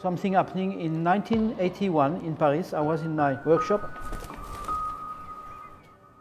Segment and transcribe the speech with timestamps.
[0.00, 2.72] something happening in 1981 in Paris.
[2.72, 3.90] I was in my workshop.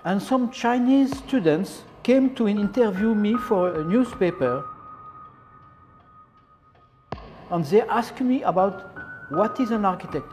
[0.06, 4.64] And some Chinese students came to interview me for a newspaper.
[7.50, 8.90] And they asked me about
[9.30, 10.32] what is an architect.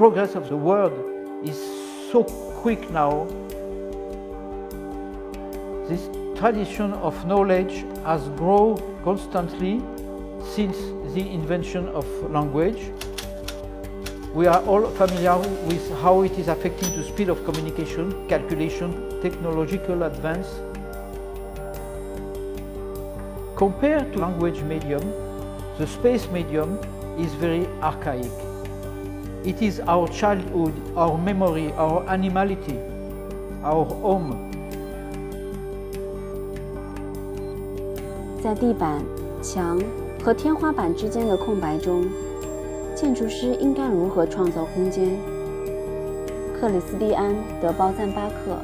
[0.00, 0.94] Progress of the world
[1.46, 1.58] is
[2.10, 2.24] so
[2.62, 3.26] quick now.
[5.90, 6.08] This
[6.38, 9.82] tradition of knowledge has grown constantly
[10.54, 10.78] since
[11.12, 12.80] the invention of language.
[14.32, 15.36] We are all familiar
[15.68, 20.48] with how it is affecting the speed of communication, calculation, technological advance.
[23.54, 25.12] Compared to language medium,
[25.76, 26.78] the space medium
[27.18, 28.49] is very archaic.
[29.42, 32.76] It is our childhood, our memory, our animality,
[33.64, 34.36] our home.
[38.42, 39.00] 在地板、
[39.42, 39.80] 墙
[40.22, 42.04] 和天花板之间的空白中，
[42.94, 45.08] 建筑师应该如何创造空间？
[46.60, 47.30] 克里斯蒂安·
[47.62, 48.58] 德包赞巴克，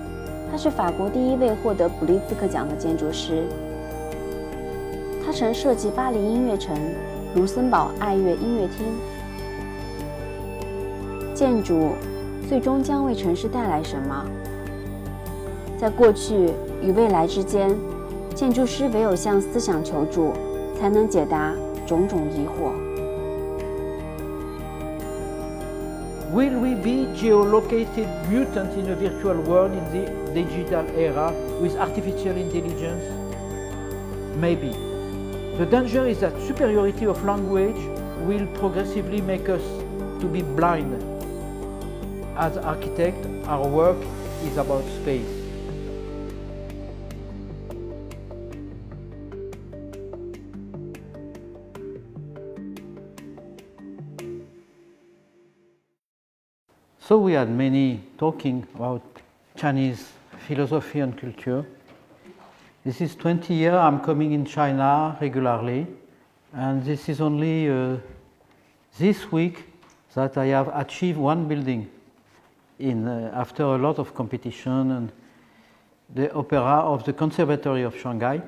[0.51, 3.45] 他是法国第一位获得普利兹克奖的建筑师。
[5.25, 6.77] 他曾设计巴黎音乐城、
[7.35, 8.85] 卢森堡爱乐音乐厅。
[11.36, 11.92] 建筑
[12.48, 14.26] 最终将为城市带来什么？
[15.80, 16.50] 在过去
[16.82, 17.76] 与未来之间，
[18.36, 20.34] 建筑师唯有向思想求助，
[20.80, 21.54] 才能解答
[21.88, 22.72] 种种疑惑。
[26.34, 33.04] Will we be geolocated mutants in a virtual world in the digital era with artificial intelligence?
[34.40, 34.72] Maybe.
[35.58, 37.76] The danger is that superiority of language
[38.26, 39.62] will progressively make us
[40.22, 41.04] to be blind.
[42.39, 43.97] as architects, our work
[44.45, 45.27] is about space.
[57.01, 59.01] So we had many talking about
[59.57, 60.13] Chinese
[60.47, 61.65] philosophy and culture.
[62.85, 65.87] This is 20 years I'm coming in China regularly,
[66.53, 67.97] and this is only uh,
[68.99, 69.65] this week
[70.15, 71.91] that I have achieved one building
[72.80, 75.12] in, uh, after a lot of competition and
[76.14, 78.42] the opera of the Conservatory of Shanghai.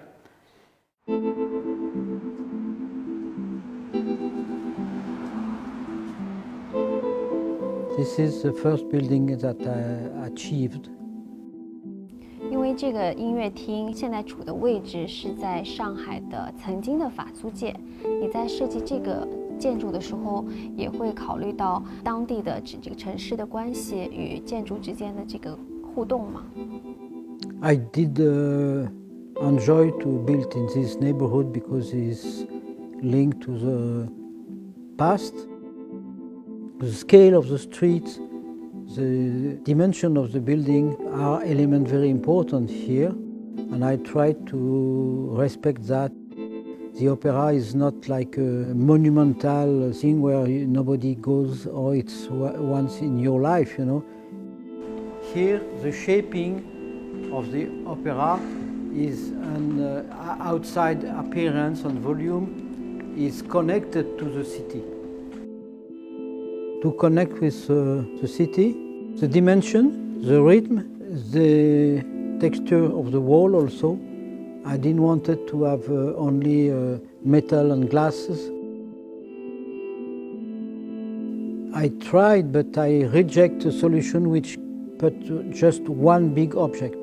[7.95, 10.89] This is the first building that I achieved.
[12.51, 17.73] 因为这个音乐厅现在处的位置是在上海的曾经的法租界，
[18.21, 20.45] 你在设计这个 建筑的时候，
[20.75, 25.57] 也会考虑到当地的这这个城市的关系与建筑之间的这个
[25.93, 26.43] 互动吗？
[27.61, 28.87] I did uh,
[29.35, 32.45] enjoy to build in this neighborhood because it's
[33.01, 34.07] linked to the
[34.97, 35.33] past.
[36.79, 38.19] The scale of the streets,
[38.95, 43.13] the dimension of the building are elements very important here,
[43.71, 46.11] and I try to respect that.
[46.98, 53.20] the opera is not like a monumental thing where nobody goes or it's once in
[53.20, 54.04] your life, you know.
[55.32, 58.40] Here, the shaping of the opera
[58.92, 64.82] is an uh, outside appearance and volume is connected to the city
[66.82, 68.72] to connect with uh, the city,
[69.16, 70.76] the dimension, the rhythm,
[71.32, 72.04] the
[72.40, 73.98] texture of the wall also.
[74.68, 78.38] I didn't want to have uh, only uh, metal and glasses.
[81.74, 84.58] I tried, but I reject a solution which
[84.98, 85.14] put
[85.52, 86.98] just one big object,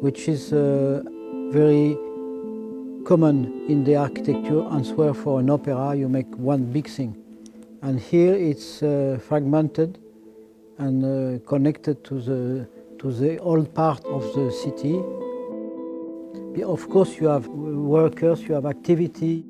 [0.00, 1.02] which is uh,
[1.50, 1.96] very
[3.04, 4.62] common in the architecture.
[4.70, 7.16] And swear for an opera, you make one big thing
[7.82, 9.98] and here it's uh, fragmented
[10.78, 12.68] and uh, connected to the
[12.98, 15.00] to the old part of the city.
[16.62, 19.44] Of course, you have workers, you have activity.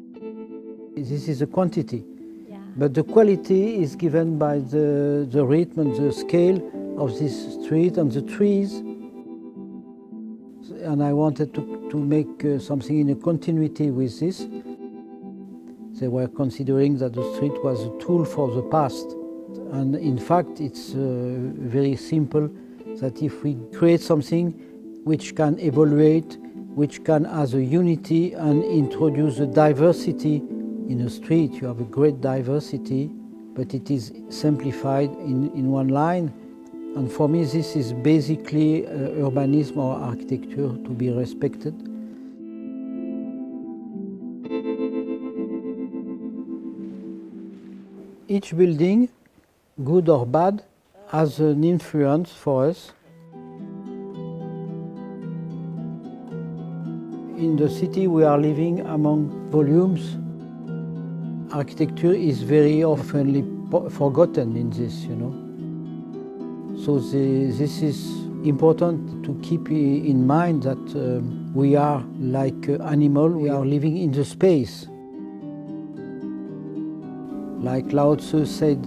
[0.96, 2.04] This is a quantity,
[2.48, 2.56] yeah.
[2.76, 6.58] but the quality is given by the the rhythm and the scale
[6.98, 8.82] of this street and the trees.
[10.82, 14.46] And I wanted to to make uh, something in a continuity with this.
[16.00, 19.06] They were considering that the street was a tool for the past.
[19.72, 22.50] And in fact, it's uh, very simple
[23.00, 24.52] that if we create something
[25.04, 26.38] which can evaluate,
[26.78, 30.36] which can as a unity and introduce a diversity
[30.88, 33.10] in a street, you have a great diversity,
[33.56, 36.32] but it is simplified in, in one line.
[36.94, 38.90] And for me, this is basically uh,
[39.26, 41.74] urbanism or architecture to be respected.
[48.28, 49.08] Each building,
[49.82, 50.62] good or bad,
[51.08, 52.92] has an influence for us.
[57.58, 60.16] The city, we are living among volumes.
[61.52, 65.34] Architecture is very often forgotten in this, you know.
[66.84, 68.06] So the, this is
[68.46, 74.12] important to keep in mind that um, we are like animal, we are living in
[74.12, 74.86] the space.
[77.60, 78.78] Like Lao Tzu said,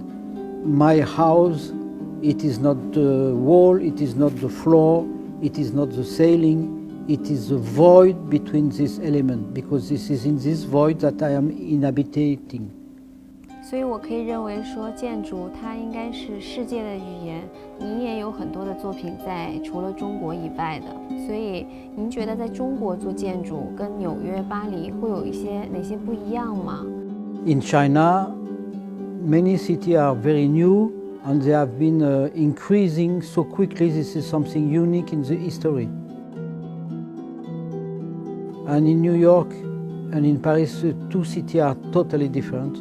[0.64, 1.72] my house,
[2.22, 5.06] it is not the wall, it is not the floor,
[5.42, 10.25] it is not the ceiling, it is the void between this element, because this is
[10.25, 12.69] in this void that I am inhabiting.
[13.69, 17.43] 所以我可以认为说，建筑它应该是世界的语言。
[17.77, 20.85] 您也有很多的作品在除了中国以外的，
[21.25, 26.85] 所以您觉得在中国做建筑跟纽约、巴黎会有一些哪些不一样吗？
[27.45, 28.31] In China,
[29.21, 30.91] many cities are very new
[31.25, 33.89] and they have been uh, increasing so quickly.
[33.89, 35.89] This is something unique in the history.
[38.72, 40.80] And in New York and in Paris,
[41.10, 42.74] two cities are totally different.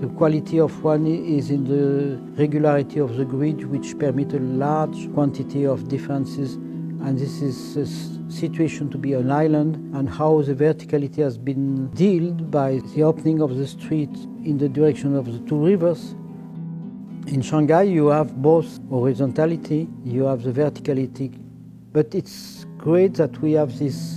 [0.00, 5.08] The quality of one is in the regularity of the grid, which permit a large
[5.14, 6.54] quantity of differences.
[6.54, 7.86] And this is a
[8.28, 13.40] situation to be an island, and how the verticality has been dealt by the opening
[13.40, 14.10] of the street
[14.42, 16.16] in the direction of the two rivers.
[17.28, 21.38] In Shanghai, you have both horizontality, you have the verticality,
[21.92, 24.15] but it's great that we have this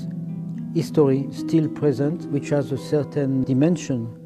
[0.73, 4.18] history still present, which has a certain dimension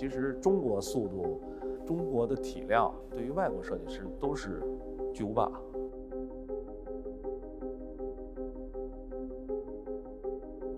[0.00, 1.42] 其实中国速度、
[1.86, 4.62] 中国的体量，对于外国设计师都是
[5.12, 5.52] 巨无霸。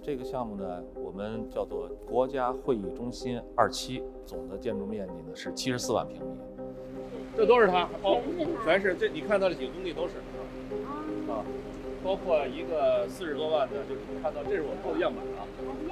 [0.01, 6.33] 这个项目呢，我们叫做国家会议中心二期，总的建筑面积呢是七十四万平米。
[7.37, 8.21] 这都是它哦，
[8.65, 10.15] 全是这你看到这几个工地都是
[11.31, 11.47] 啊。
[12.03, 15.32] 包括一个四十多万的，就是你看到，这是我们做的样板啊，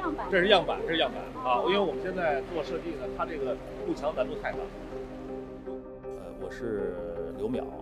[0.00, 1.62] 样板，这是样板，这是样板啊。
[1.67, 3.55] 因为我们现在做设计呢，它这个
[3.87, 4.58] 幕墙难度太大。
[5.67, 6.94] 呃，我是
[7.37, 7.76] 刘淼啊，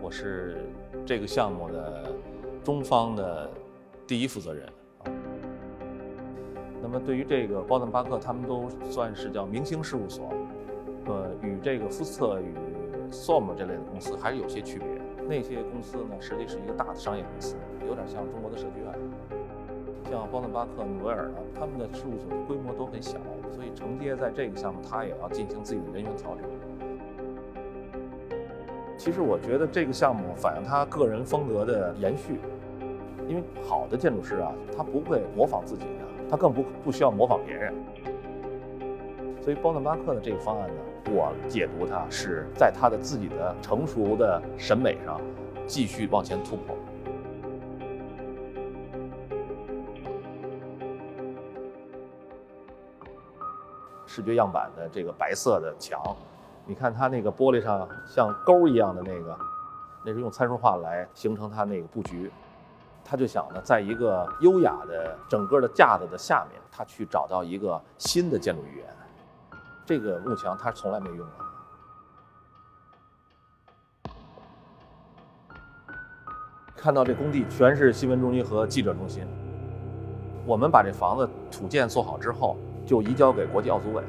[0.00, 0.64] 我是
[1.06, 2.12] 这个项目的
[2.64, 3.50] 中方的
[4.06, 4.66] 第一负责人
[5.04, 5.12] 啊。
[6.82, 10.32] 那么对于这个包顿巴克，他们都算是叫明星事务所，
[11.06, 12.54] 呃，与这个福斯特与
[13.10, 14.86] SOM 这类的公司还是有些区别。
[15.28, 17.56] 那些公司呢，实际是一个大的商业公司，
[17.86, 18.92] 有点像中国的设计院。
[20.10, 23.18] 像包顿巴克、努维尔呢，他们的事务所的规模都很小，
[23.54, 26.44] 所以承接在这个项目，他也要进行自己的人员调整。
[28.98, 32.38] 其实我觉得这个项目反映他个人风格的延续，
[33.28, 37.74] 因为好的建筑师啊，他不会模仿自己的，他更不不需要模仿别人。
[39.42, 40.74] 所以包顿巴克的这个方案呢？
[41.10, 45.20] 我解读它是在他的自己的成熟的审美上
[45.66, 46.76] 继续往前突破。
[54.14, 55.98] 视觉样板的这个白色的墙，
[56.66, 59.38] 你看它那个玻璃上像钩一样的那个，
[60.04, 62.30] 那是用参数化来形成它那个布局。
[63.02, 68.86] 他就想呢，在一个优雅的整个的架子的下面，他去找到一个新的建筑语言。
[69.86, 71.26] 这个幕墙他从来没用过。
[76.76, 79.26] 看到这工地全是新闻中心和记者中心。
[80.44, 84.02] 我们把这房子土建做好之后，就移交给国际奥组委。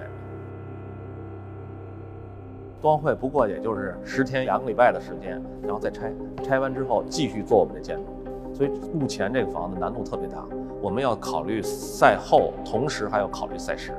[2.81, 6.11] 冬奥会不过也就是十天两个礼拜的时间，然后再拆，
[6.43, 8.03] 拆完之后继续做我们的建筑。
[8.53, 10.43] 所以目前这个房子难度特别大，
[10.81, 13.93] 我们要考虑赛后，同时还要考虑赛时。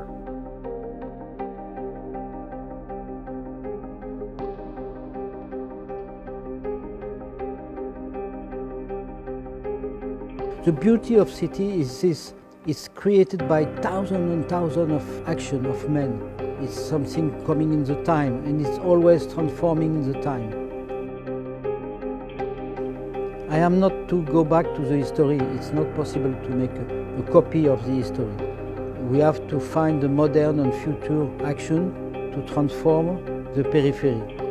[10.63, 12.33] The beauty of city is this,
[12.67, 16.19] it's created by thousands and thousands of action of men.
[16.63, 20.51] It's something coming in the time and it's always transforming in the time.
[23.51, 25.37] I am not to go back to the history.
[25.57, 28.35] It's not possible to make a, a copy of the history.
[29.11, 31.93] We have to find a modern and future action
[32.33, 33.23] to transform
[33.55, 34.44] the periphery.